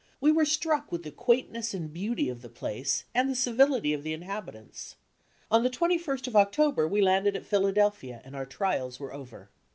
We 0.19 0.31
were 0.31 0.45
struck 0.45 0.91
with 0.91 1.03
the 1.03 1.11
quaintness 1.11 1.75
and 1.75 1.93
beauty 1.93 2.27
of 2.27 2.41
the 2.41 2.49
place 2.49 3.05
and 3.13 3.29
the 3.29 3.35
civility 3.35 3.93
of 3.93 4.01
the 4.01 4.13
inhabitants. 4.13 4.95
On 5.51 5.61
the 5.61 5.69
21st 5.69 6.25
of 6.25 6.35
October 6.35 6.87
we 6.87 7.01
landed 7.03 7.35
at 7.35 7.45
Philadelphia 7.45 8.19
and 8.25 8.35
our 8.35 8.47
trials 8.47 8.99
were 8.99 9.13
over. 9.13 9.51